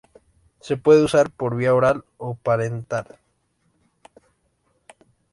[0.61, 3.17] Se puede usar por vía oral o parenteral.